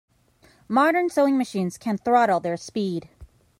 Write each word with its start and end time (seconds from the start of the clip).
Modern 0.67 1.11
sewing 1.11 1.37
machines 1.37 1.77
can 1.77 1.95
throttle 1.99 2.39
their 2.39 2.57
speed. 2.57 3.07